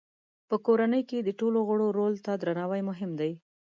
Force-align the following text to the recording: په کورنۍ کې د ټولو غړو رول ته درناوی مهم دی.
په 0.49 0.55
کورنۍ 0.65 1.01
کې 1.09 1.17
د 1.21 1.29
ټولو 1.39 1.59
غړو 1.67 1.87
رول 1.97 2.13
ته 2.25 2.31
درناوی 2.41 2.81
مهم 2.89 3.11
دی. 3.19 3.31